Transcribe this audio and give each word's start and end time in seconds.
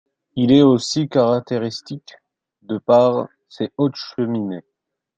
Il 0.35 0.51
est 0.51 0.63
aussi 0.63 1.07
caractéristique 1.07 2.15
de 2.63 2.79
par 2.79 3.27
ses 3.49 3.71
hautes 3.77 3.93
cheminées. 3.97 4.63